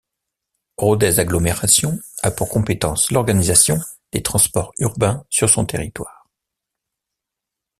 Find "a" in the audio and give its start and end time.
2.23-2.31